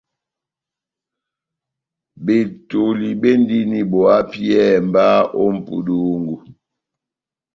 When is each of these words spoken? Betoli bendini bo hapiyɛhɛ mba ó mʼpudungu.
Betoli 2.23 3.09
bendini 3.21 3.79
bo 3.91 3.99
hapiyɛhɛ 4.11 4.75
mba 4.87 5.03
ó 5.41 5.43
mʼpudungu. 5.55 6.35